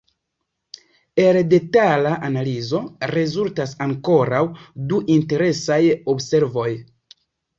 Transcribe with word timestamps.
El 1.23 1.37
detala 1.49 2.13
analizo 2.29 2.79
rezultas 3.11 3.75
ankoraŭ 3.87 4.41
du 4.93 5.01
interesaj 5.17 5.81
observoj. 6.15 6.69